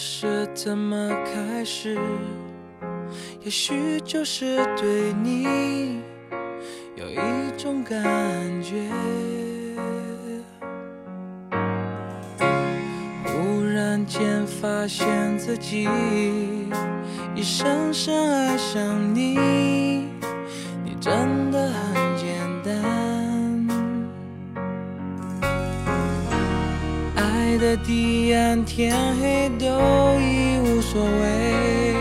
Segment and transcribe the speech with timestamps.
[0.00, 1.98] 是怎么开始？
[3.42, 6.00] 也许就是对你
[6.94, 7.16] 有一
[7.56, 7.98] 种感
[8.62, 8.88] 觉。
[13.24, 15.88] 忽然间发现自己
[17.34, 19.36] 已深深爱上你，
[20.84, 21.72] 你真的
[28.64, 29.66] 天黑都
[30.18, 31.94] 已无所谓，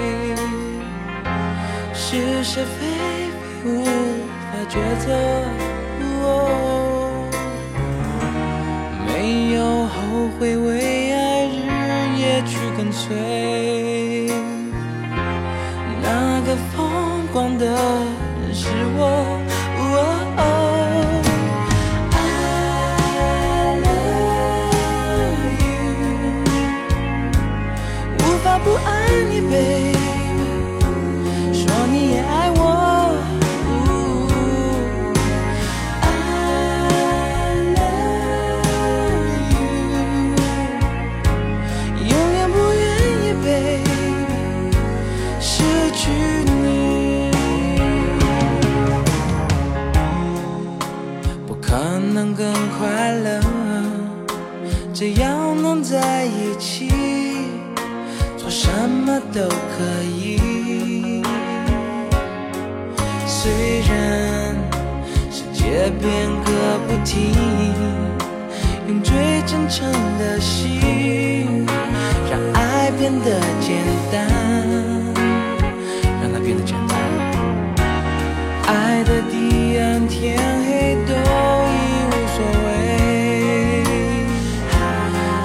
[1.93, 2.85] 是是非
[3.63, 3.89] 非无法
[4.69, 5.05] 抉择。
[9.05, 11.57] 没有后悔，为爱日
[12.17, 13.05] 夜去跟随。
[16.01, 19.46] 那个疯狂的人是我。
[59.37, 61.21] 都可以。
[63.27, 64.55] 虽然
[65.29, 67.35] 世界变个不停，
[68.87, 71.67] 用最真诚的心，
[72.31, 74.27] 让爱变得简单，
[76.19, 76.97] 让它变得简单。
[78.65, 81.75] 爱的地暗天黑都已
[82.09, 83.83] 无所谓，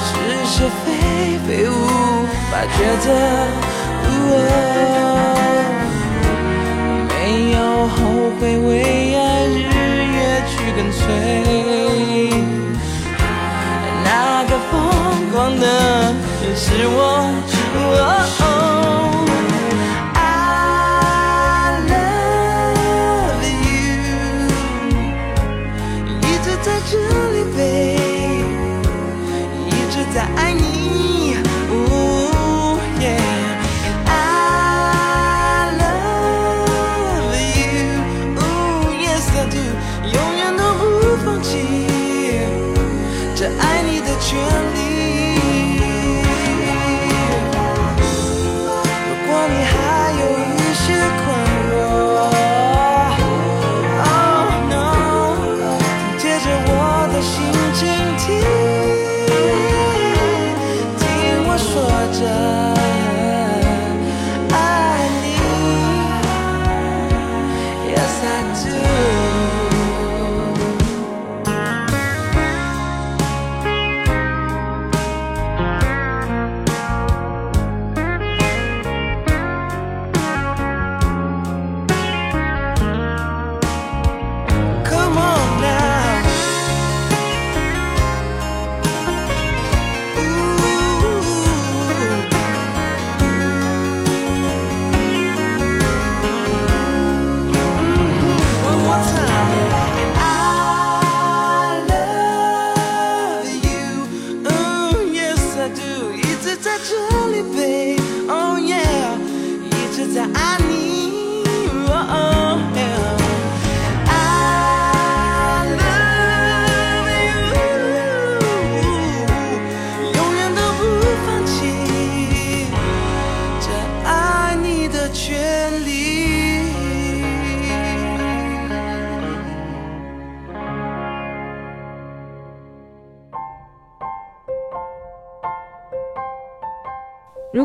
[0.00, 0.10] 是
[0.46, 0.82] 是非
[1.46, 1.70] 非无
[2.50, 3.06] 法抉择。
[4.24, 4.34] 我
[7.08, 7.12] 没
[7.52, 7.94] 有后
[8.38, 8.70] 悔，为
[9.16, 9.60] 爱日
[10.16, 10.16] 夜
[10.50, 11.00] 去跟随。
[14.04, 14.08] 那
[14.44, 14.72] 个疯
[15.30, 15.64] 狂的
[16.42, 16.98] 人是我。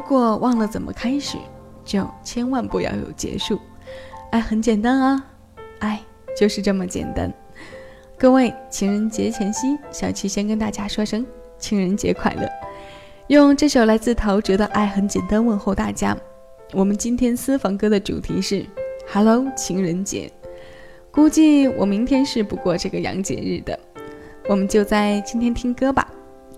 [0.08, 1.38] 果忘了怎么开始，
[1.84, 3.60] 就千万不要有结束。
[4.32, 5.26] 爱很简单啊，
[5.80, 6.00] 爱
[6.36, 7.32] 就是这么简单。
[8.18, 11.26] 各位，情人节前夕，小七先跟大家说声
[11.60, 12.50] 情人节快乐。
[13.28, 16.18] 用这首来自陶喆的《爱很简单》问候大家。
[16.72, 18.66] 我们今天私房歌的主题是
[19.12, 20.32] “Hello 情人节”，
[21.12, 23.78] 估计我明天是不过这个洋节日的。
[24.48, 26.10] 我们就在今天听歌吧。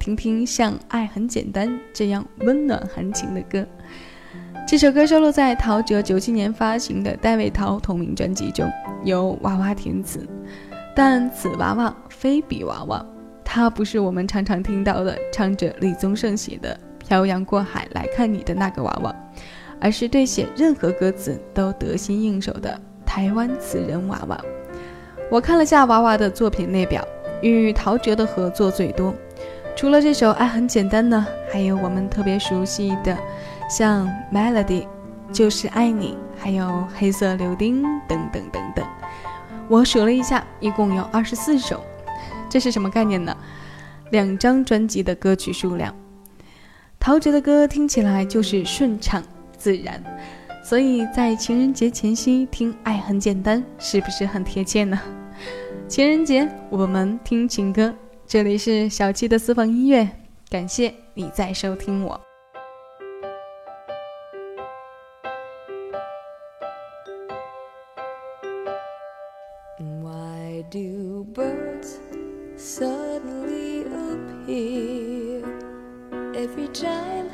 [0.10, 3.66] 听听像《爱很简单》这样温暖含情的歌。
[4.68, 8.68] 这首歌收录在陶喆九七年发行的戴维陶同名专辑中，
[9.04, 10.28] 由娃娃填词。
[10.96, 13.06] 但此娃娃非彼娃娃，
[13.44, 19.16] 他不是我们常常听到的唱着李宗盛写的《漂洋过海来看你的那个娃娃，
[19.80, 24.40] 而是对写任何歌词都得心应手的台湾词人娃娃。
[25.30, 27.08] 我看了下娃娃的作品列表，
[27.42, 29.14] 与陶喆的合作最多。
[29.75, 33.18] 除了这首《爱很简单》呢，还有我们特别熟悉的，
[33.69, 34.66] 像《Melody》、
[35.31, 36.66] 《就是爱你》，还有
[36.98, 38.86] 《黑色柳丁》等等等等。
[39.69, 41.81] 我数了一下，一共有二十四首。
[42.50, 43.36] 这是什么概念呢？
[44.12, 45.95] 两张专辑的歌曲数量。
[47.00, 49.24] 陶喆的歌听起来就是顺畅
[49.57, 50.04] 自然。
[50.62, 55.00] 所以在情人节前夕听《爱很简单》，是不是很贴切呢？
[55.88, 57.94] 情人节我们听情歌，
[58.30, 60.08] 这里是小七的私房音乐，
[60.52, 62.22] 感谢你在收听我。
[69.80, 71.98] Why do birds
[72.56, 73.86] suddenly
[74.46, 75.42] appear
[76.36, 77.32] every time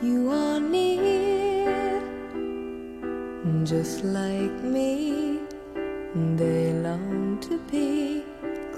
[0.00, 2.00] you are near?
[3.66, 5.40] just like me.
[6.14, 8.22] They long to be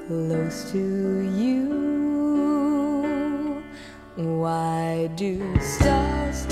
[0.08, 0.78] close to
[1.36, 1.68] you.
[4.16, 6.46] Why do stars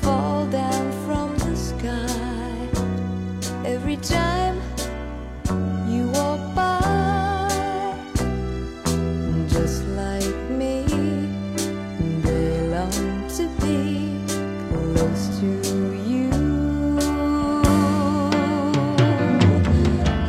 [0.00, 2.68] fall down from the sky
[3.66, 4.62] every time
[5.88, 7.98] you walk by?
[9.48, 10.86] Just like me,
[12.22, 14.20] they long to be
[14.70, 15.50] close to
[16.12, 16.30] you.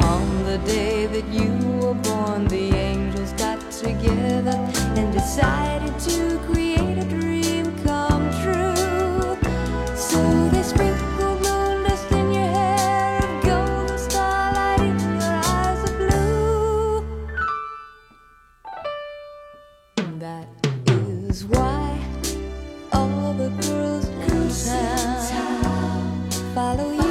[0.01, 1.64] On the day that you
[5.35, 9.37] decided to create a dream come true.
[9.93, 17.05] So they sprinkled moon dust in your hair golden starlight in your eyes of blue.
[20.19, 20.47] That
[20.87, 21.99] is why
[22.93, 24.49] all the girls in
[25.29, 27.04] town follow you.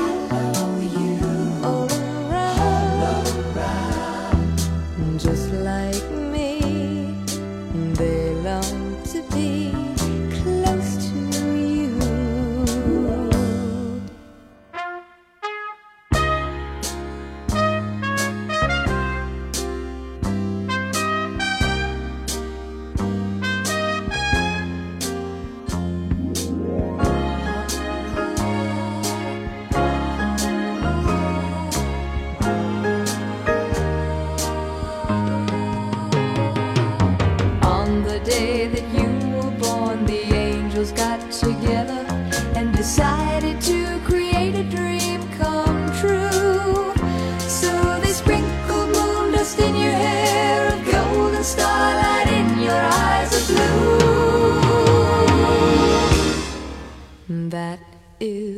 [58.25, 58.54] Is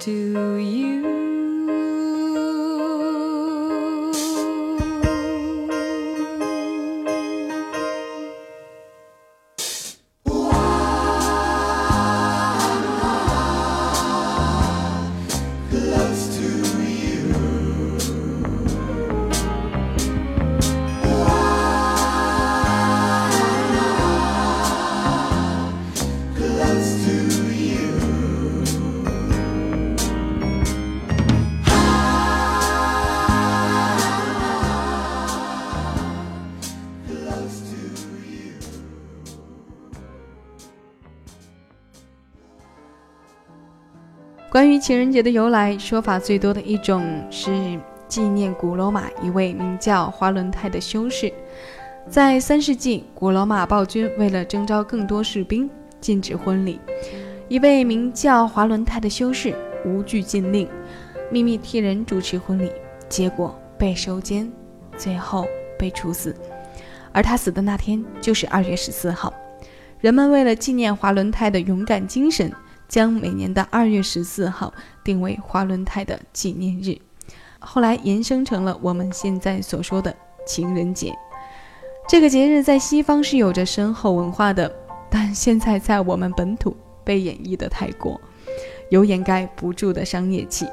[0.00, 0.79] to you.
[44.80, 51.30] 情人节的由来，说法最多的一种是纪念古罗马一位名叫华伦泰的修士。
[52.08, 55.68] 在三世纪，古罗马暴君为了征召更多士兵，
[56.00, 56.80] 禁止婚礼。
[57.48, 60.66] 一位名叫华伦泰的修士无惧禁令，
[61.30, 62.72] 秘密替人主持婚礼，
[63.08, 64.50] 结果被收监，
[64.96, 65.46] 最后
[65.78, 66.34] 被处死。
[67.12, 69.32] 而他死的那天就是二月十四号。
[70.00, 72.50] 人们为了纪念华伦泰的勇敢精神，
[72.90, 76.98] 将每年的二月十四号定为华伦泰的纪念日，
[77.60, 80.12] 后来延伸成了我们现在所说的
[80.44, 81.14] 情人节。
[82.08, 84.70] 这个节日在西方是有着深厚文化的，
[85.08, 88.20] 但现在在我们本土被演绎的太过，
[88.90, 90.66] 有掩盖不住的商业气。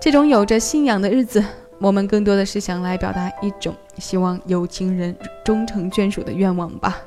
[0.00, 1.42] 这种有着信仰的日子，
[1.78, 6.98] 我们更多的是想来表达一种希望有情人终成眷属的愿望吧。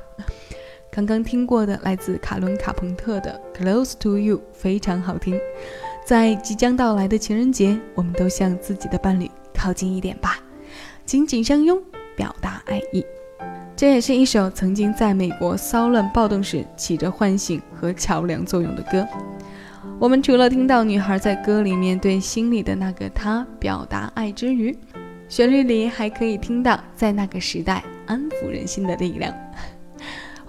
[1.00, 5.40] 刚刚听过的来自卡伦·卡朋特的《Close to You》非常好听。
[6.04, 10.38] 在即将到来的情人节，我们都向自己的伴侣靠近一点吧，
[11.06, 11.82] 紧紧相拥，
[12.14, 13.02] 表达爱意。
[13.74, 19.08] 这也是一首曾经在美国骚乱暴动时起着唤醒和桥梁作用的歌。
[19.98, 24.76] 我们除了听到女孩在歌里面对心里的那个他表达爱之余，
[25.30, 29.34] 旋律里还可以听到在那个时代安抚人心的力量。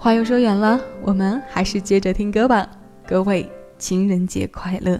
[0.02, 2.68] 话又说远了，我们还是接着听歌吧。
[3.06, 4.98] 各位，情人节快乐！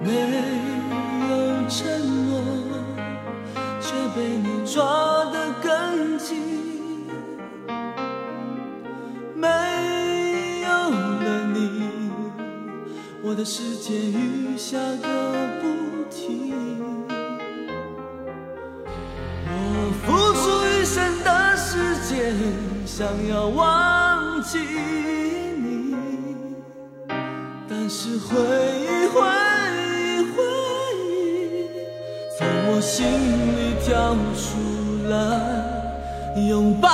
[0.00, 2.40] 没有承诺，
[3.80, 6.63] 却被你抓得更紧。
[13.34, 15.08] 我的世界雨下个
[15.60, 15.66] 不
[16.08, 16.54] 停。
[19.48, 19.52] 我
[20.06, 22.32] 付出一生的时间，
[22.86, 25.96] 想要忘记你，
[27.68, 29.18] 但是回忆回
[29.82, 30.36] 忆回
[31.02, 31.66] 忆，
[32.38, 33.04] 从我心
[33.56, 34.46] 里跳出
[35.08, 35.12] 来
[36.48, 36.88] 拥抱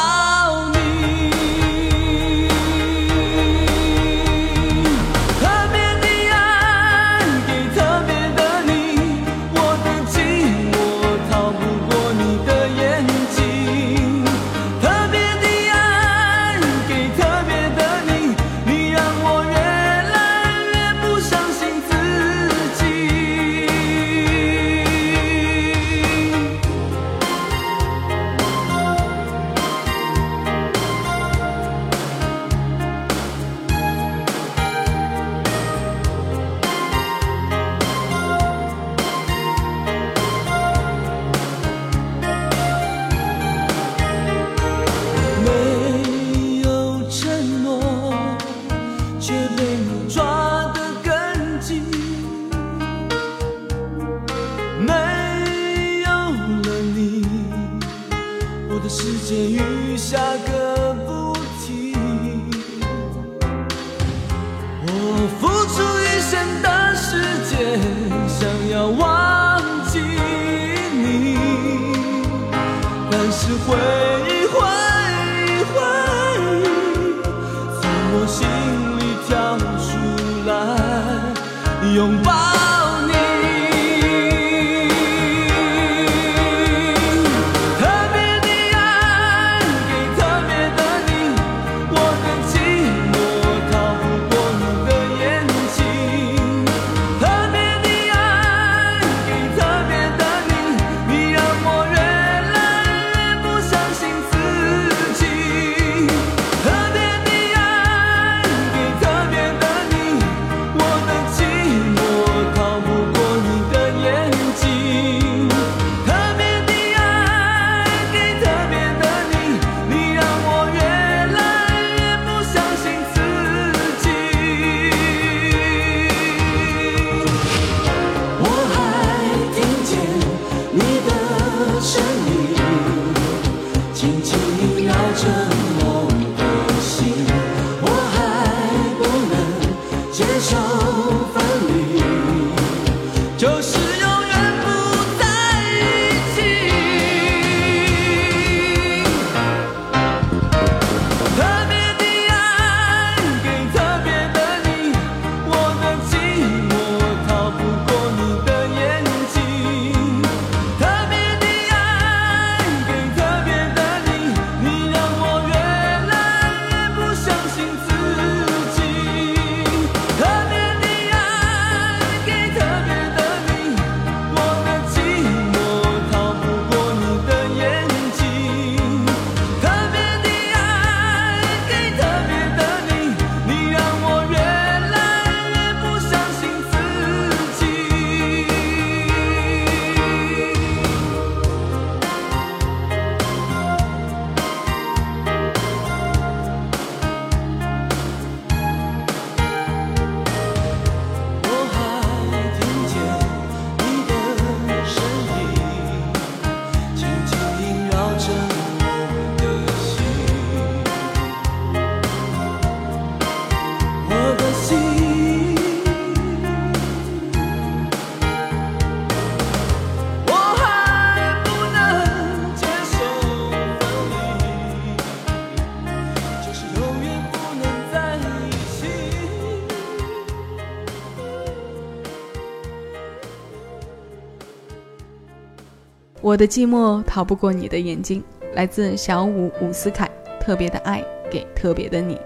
[236.30, 238.22] 我的寂寞逃不过你的眼睛，
[238.54, 240.08] 来自小五伍思凯，
[240.38, 242.16] 特别的爱给特别的你。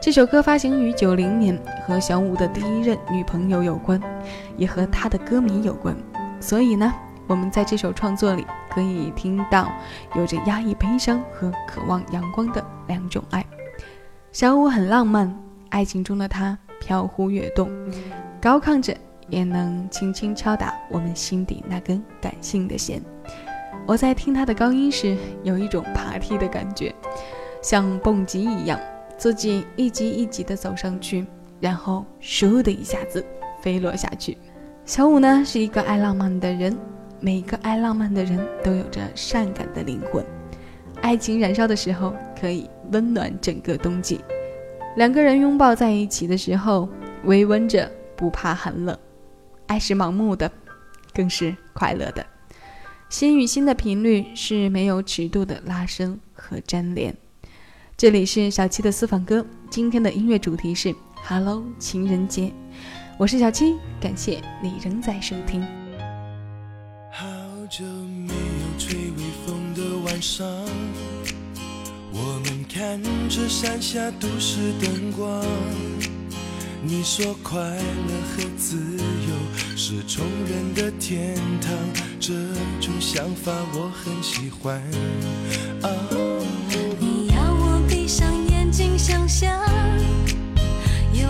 [0.00, 4.02] 这首歌发行于九零年，和小五的第一任女朋友有关，
[4.56, 5.96] 也和他的歌迷有关。
[6.40, 6.92] 所以呢，
[7.28, 9.70] 我们在这首创作里可以听到
[10.16, 13.46] 有着压抑悲伤和渴望阳光的两种爱。
[14.32, 15.32] 小五很浪漫，
[15.68, 17.70] 爱情中的他飘忽跃动，
[18.42, 18.92] 高亢着，
[19.28, 23.02] 也能轻轻敲打我们心底那根感性的弦。
[23.86, 26.94] 我在听他的高音时，有一种爬梯的感觉，
[27.62, 28.78] 像蹦极一样。
[29.18, 31.26] 自己一级一级的走上去，
[31.58, 33.24] 然后倏的一下子
[33.62, 34.36] 飞落下去。
[34.84, 36.76] 小五呢是一个爱浪漫的人，
[37.18, 40.22] 每一个爱浪漫的人都有着善感的灵魂。
[41.00, 44.20] 爱情燃烧的时候，可以温暖整个冬季。
[44.96, 46.86] 两个人拥抱在一起的时候，
[47.24, 48.96] 微温着，不怕寒冷。
[49.66, 50.50] 爱是盲目的，
[51.12, 52.24] 更是快乐的。
[53.08, 57.16] 心与心的频率是没有尺度的拉伸和粘连。
[57.96, 60.94] 这里是小七的私房歌，今天的音乐主题是
[61.24, 62.52] Hello 情人节，
[63.18, 65.62] 我是小七，感谢你仍在收听。
[67.10, 67.24] 好
[67.70, 70.46] 久没有吹微风的晚上，
[72.12, 75.42] 我们看着山下都市灯光。
[76.82, 79.25] 你说快乐和自由
[79.78, 81.70] 是穷人的天堂，
[82.18, 82.32] 这
[82.80, 84.80] 种想法我很喜欢。
[85.82, 85.90] 啊。
[88.98, 89.52] 想象，
[91.12, 91.28] 有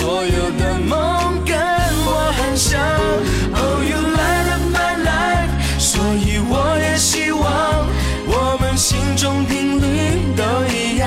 [0.00, 1.54] 所有的梦跟
[2.06, 2.80] 我很像。
[3.52, 7.86] Oh, you light up my life，所以我也希望
[8.26, 11.06] 我们心中频率都一样。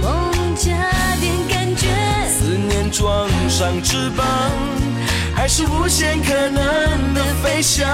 [0.00, 0.70] 梦加
[1.20, 1.88] 点感觉，
[2.30, 4.24] 思念装上翅膀，
[5.34, 7.90] 还是无限可能的飞翔。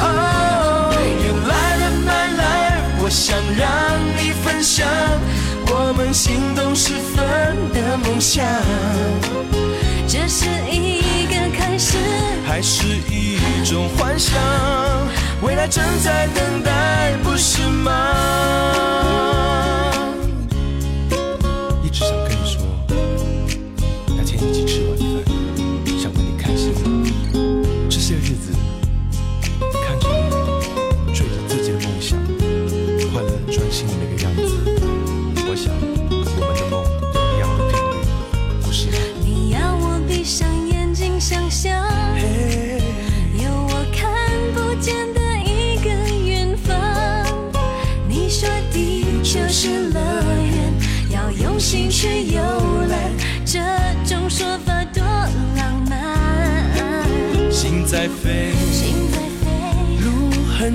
[0.00, 0.92] Oh,
[1.22, 3.70] you light up my life，我想让
[4.18, 4.34] 你。
[4.44, 4.86] 分享
[5.66, 8.44] 我们心动时分的梦想，
[10.06, 11.96] 这是一个开始，
[12.46, 14.34] 还是一种幻想？
[15.42, 18.13] 未来正在等待，不是吗？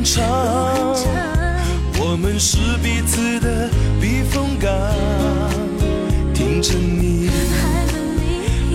[0.03, 0.23] 长，
[1.99, 4.71] 我们是彼此的避风港。
[6.33, 7.29] 听着你，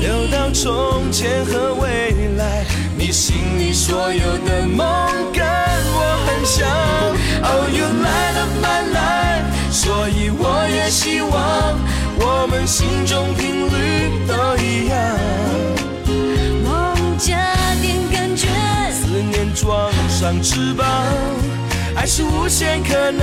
[0.00, 2.64] 流到从前和未来，
[2.96, 4.86] 你心里所有的梦
[5.32, 6.68] 跟我很像。
[7.42, 11.78] Oh, you light up my life，所以我也希望
[12.18, 13.93] 我们心中频率
[19.52, 20.86] 装上翅膀，
[21.96, 23.20] 爱是无限可能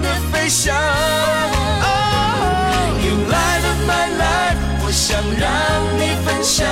[0.00, 0.74] 的飞翔。
[3.02, 5.48] You light up my life，我想让
[5.98, 6.66] 你分享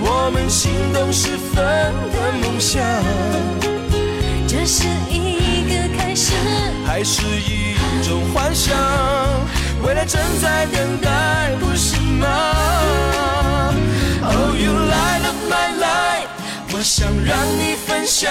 [0.00, 1.64] 我们心动时分
[2.12, 2.82] 的梦想。
[4.46, 6.32] 这是一个开始，
[6.86, 8.76] 还是一种幻想？
[9.82, 12.26] 未来正在等待，不是吗
[14.24, 16.28] ？Oh, you light up my life。
[16.70, 18.30] 我想让你分享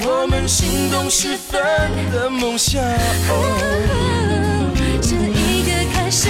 [0.00, 1.62] 我们心动时分
[2.12, 2.78] 的梦想，
[5.00, 6.28] 是一个开始，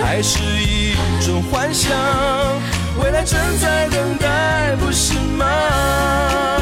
[0.00, 1.90] 还是一种幻想？
[3.02, 6.53] 未来正在等待，不是吗？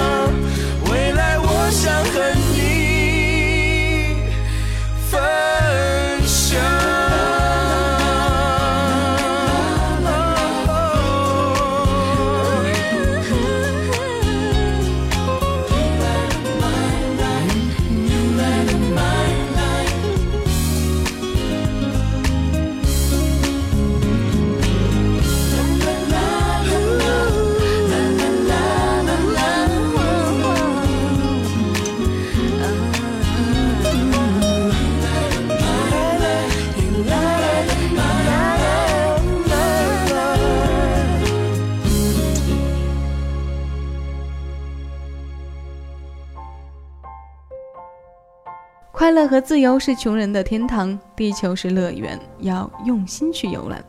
[49.13, 53.85] 乐和自由是穷人的天堂，地球是乐园，要用心去游览。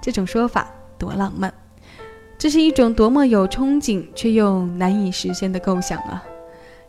[0.00, 1.52] 这种说法多浪漫，
[2.38, 6.24] 这是一种多么有憧憬却又难以实现的构想啊！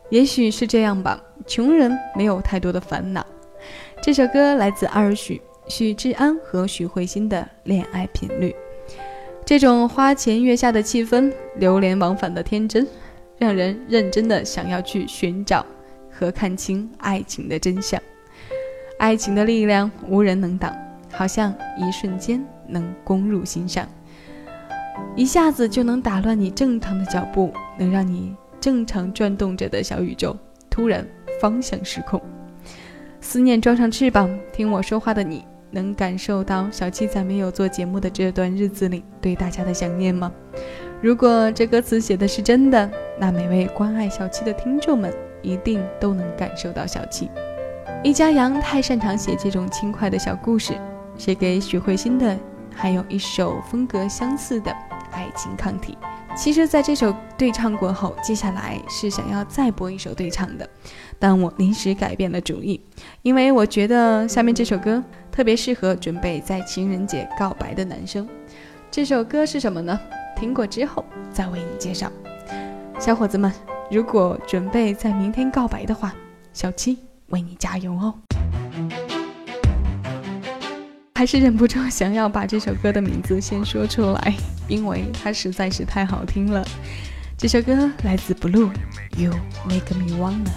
[0.10, 3.25] 也许是这样吧，穷人没有太多的烦恼。
[4.02, 8.56] 这首歌来自二许许志安和许慧欣的《恋爱频率》，
[9.43, 12.88] 这种花前月下的气氛，流连忘返的天真，
[13.38, 15.65] 让人认真的想要去寻找。
[16.19, 17.97] 和看清爱情的真相，
[18.97, 20.75] 爱情的力量无人能挡，
[21.10, 23.88] 好像一瞬间能攻入心上，
[25.15, 30.36] 一下子就能打乱你正常的脚步，能让你正常转动着的小宇宙
[30.69, 31.08] 突然
[31.39, 32.21] 方向失控。
[33.21, 40.29] 思念装上翅膀，听我说话的你，能感受到小七在没有做节目的这段日子里对大家的想念吗？
[41.01, 45.13] 如果这歌词写的是真的，那每位关爱小七的听众们。
[45.41, 47.30] 一定都能感受到小气。
[48.04, 50.73] 易家扬太擅长写这种轻快的小故事，
[51.17, 52.38] 写给许慧欣的
[52.73, 54.71] 还有一首风格相似的
[55.12, 55.97] 《爱情抗体》。
[56.36, 60.69] 其实，在这首对唱过后，接下来是想要再播一首对唱的，
[61.17, 62.80] 但我临时改变了主意，
[63.23, 68.25] 因为我觉得下面这首歌特别适合准备在情人节告白的男生。
[68.89, 69.99] 这首歌是什么呢？
[70.38, 72.10] 听过之后再为你介绍，
[72.97, 73.52] 小伙子们。
[73.91, 76.13] 如果准备在明天告白的话，
[76.54, 76.99] 小七
[77.30, 78.13] 为你加油哦！
[81.15, 84.36] 还是忍不住想要把这首歌的名字先说出来，
[84.67, 86.63] 因为它实在是太好听了。
[87.36, 89.34] 这首歌来自 Blue，You
[89.67, 90.54] Make Me Wanna。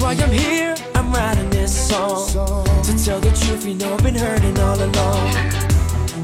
[0.00, 0.74] why I'm here,
[1.12, 2.28] Writing this song.
[2.84, 5.32] To tell the truth, you know I've been hurting all along.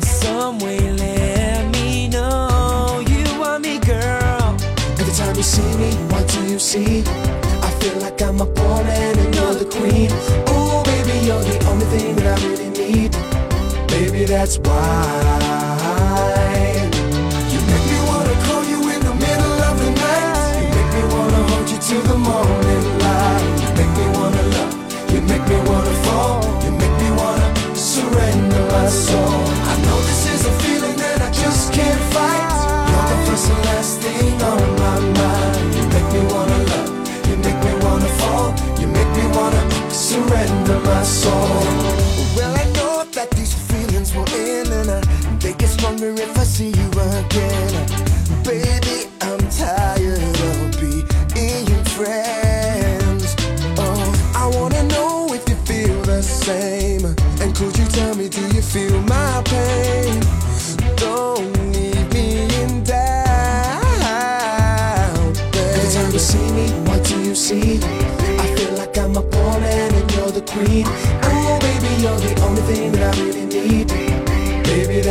[0.02, 4.56] Some way, let me know you want me, girl.
[4.98, 7.02] Every time you see me, what do you see?
[7.62, 10.08] I feel like I'm a pawn and you're the queen.
[10.48, 13.12] Oh, baby, you're the only thing that I really need.
[13.88, 15.55] Baby, that's why.
[40.16, 41.60] Surrender my soul.
[42.36, 45.00] Well, I know that these feelings will end and uh,
[45.40, 46.88] they get stronger if I see you
[47.20, 47.72] again.
[48.44, 48.85] Baby,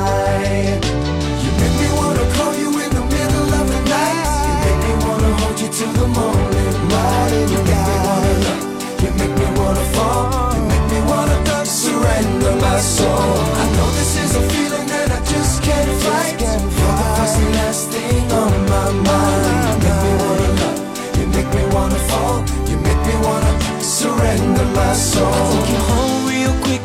[1.42, 4.22] You make me wanna call you in the middle of the night.
[4.46, 7.32] You make me wanna hold you till the morning light.
[7.52, 9.02] You make me wanna love.
[9.02, 10.54] You make me wanna fall.
[10.54, 13.34] You make me wanna surrender my soul.
[13.62, 16.38] I know this is a feeling that I just can't fight.
[16.40, 16.70] You're the
[17.18, 19.42] first and last thing on my mind.
[19.66, 20.78] You make me wanna love.
[21.18, 22.38] You make me wanna fall.
[22.70, 26.09] You make me wanna surrender my soul.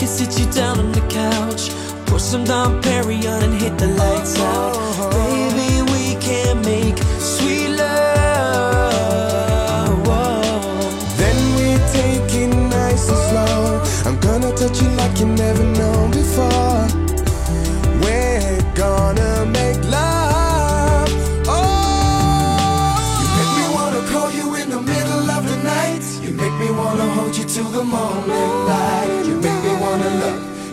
[0.05, 1.71] And sit you down on the couch.
[2.05, 4.75] Pour some Dom Perignon and hit the lights out.
[5.09, 8.05] Baby, we can make sweet love.
[11.17, 13.81] Then we take it nice and slow.
[14.05, 16.85] I'm gonna touch you like you never known before.
[18.03, 21.09] We're gonna make love.
[21.47, 21.57] Oh,
[23.21, 26.05] you make me wanna call you in the middle of the night.
[26.21, 29.24] You make me wanna hold you till the morning light.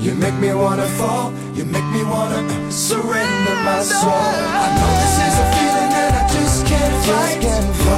[0.02, 1.32] You make me wanna fall.
[1.54, 4.10] You make me wanna surrender my soul.
[4.10, 7.38] I know this is a feeling that I just can't fight.
[7.40, 7.91] You're the first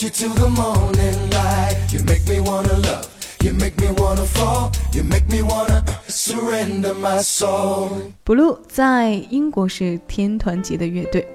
[0.00, 1.76] hold you till the morning light.
[1.92, 3.06] You make me wanna love.
[3.42, 4.70] You make me wanna fall.
[4.94, 7.90] You make me wanna surrender my soul.
[8.24, 11.26] Blue 在英国是天团级的乐队，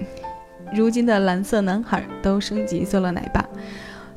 [0.74, 3.44] 如今的蓝色男孩都升级做了奶爸。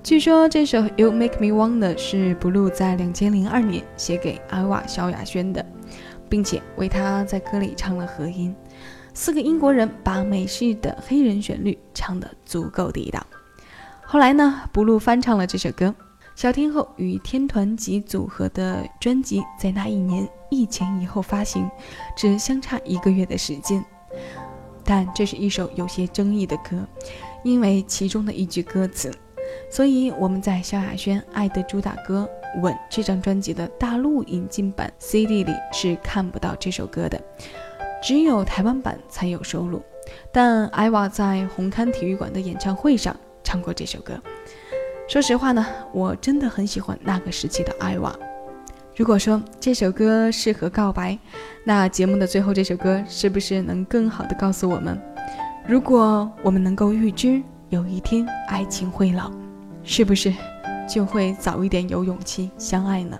[0.01, 5.63] 据说这首《You Make Me Wanna》是 Blue 在两千零二年写给阿瓦萧亚轩的，
[6.27, 8.55] 并且为他在歌里唱了和音。
[9.13, 13.25] 四个英国人把美式的黑人旋律唱得足够地道。
[14.11, 15.93] 后来呢不露翻唱了这首歌。
[16.35, 21.69] 小天后与天团级组合的专辑在那一年一前一后发行，
[22.17, 23.85] 只相差一个月的时间。
[24.83, 26.83] 但这是一首有些争议的歌，
[27.43, 29.11] 因为其中的一句歌词。
[29.69, 32.27] 所以我们在萧亚轩《爱的主打歌
[32.63, 37.21] 吻》这张专辑的大陆引进版 CD 里是看不到这首歌的，
[38.01, 39.83] 只有台湾版才有收录。
[40.31, 44.19] 但艾娃在红磡体育馆的演唱会上唱过这首歌。
[45.07, 48.15] 说实话呢，我真的很喜欢那个时期的艾娃。
[48.95, 51.17] 如果说这首歌适合告白，
[51.63, 54.99] 那节目的最后这首歌是不是能更好的告诉我们，
[55.67, 59.31] 如果我们能够预知有一天爱情会老？
[59.83, 60.33] 是不是
[60.87, 63.17] 就会早一点有勇气相爱呢？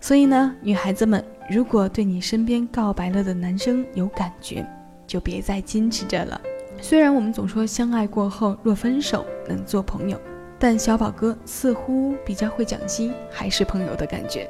[0.00, 4.66] 所以呢，女孩子们，如果对你身边告白了的男生有感觉，
[5.06, 6.40] 就别再矜持着了。
[6.80, 10.18] 虽然我们总说相爱过后若分手能做朋友，
[10.58, 14.48] 但小宝哥似乎比较会讲心还是朋友的感觉，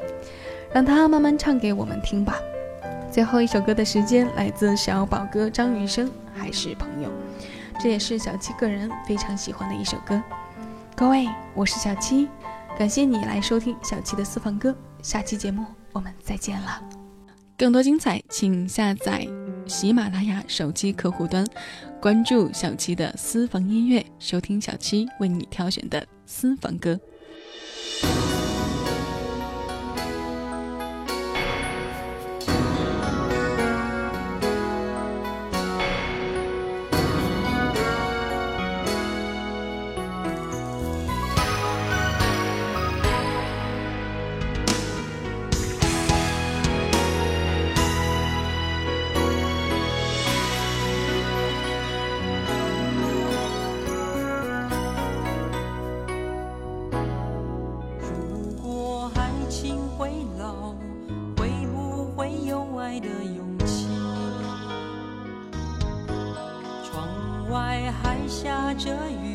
[0.72, 2.38] 让他慢慢唱给我们听吧。
[3.10, 7.10] 最后一首歌的时间来自小宝哥张雨生，还是朋友，
[7.80, 10.22] 这也是小七个人非常喜欢的一首歌。
[10.94, 12.28] 各位，我是小七，
[12.78, 14.76] 感谢你来收听小七的私房歌。
[15.02, 16.82] 下期节目我们再见了。
[17.56, 19.26] 更多精彩，请下载
[19.66, 21.44] 喜马拉雅手机客户端，
[22.00, 26.98] 关注小七的私房音乐，收听小七为你挑选的私房歌。
[68.40, 69.27] 下着雨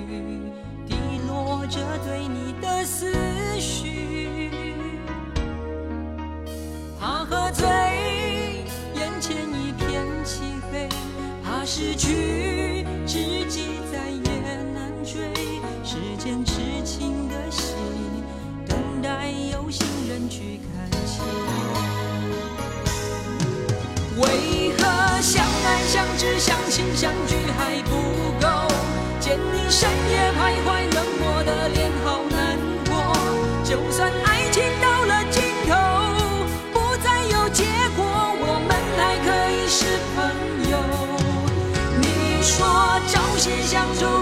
[43.43, 44.12] 心相中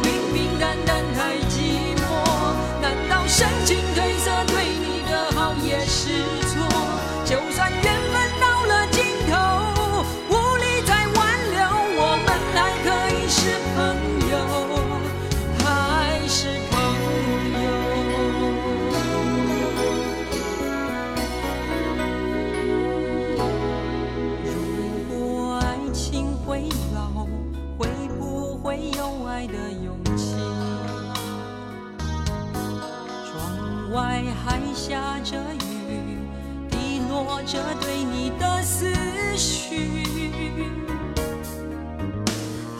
[37.52, 38.90] 落着对你的思
[39.36, 39.92] 绪。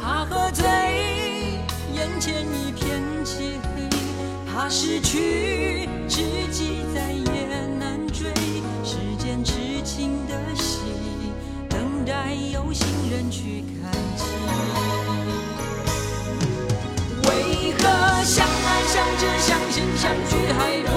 [0.02, 0.66] 怕喝醉，
[1.94, 3.90] 眼前一片漆黑，
[4.50, 8.30] 怕失去，知己再也难追。
[8.82, 10.80] 时间痴情的戏，
[11.68, 14.26] 等待有心人去看清。
[17.24, 20.92] 为何相爱相知相信相聚还不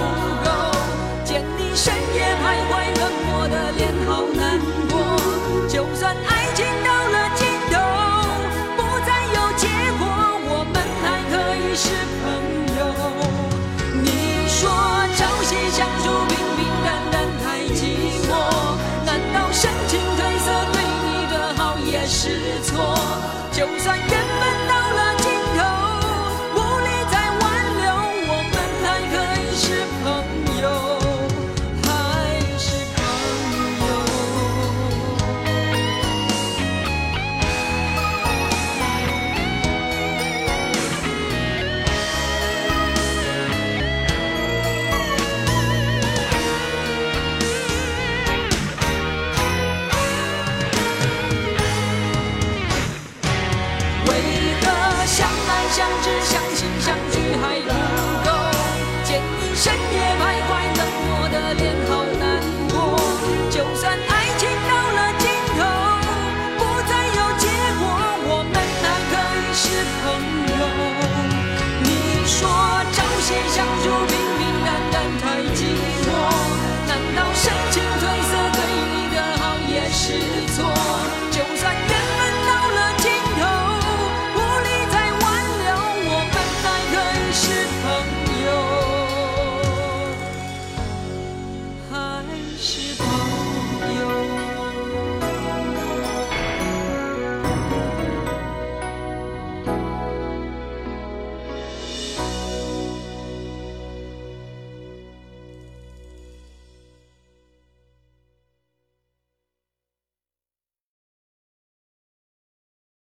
[23.65, 23.99] 就算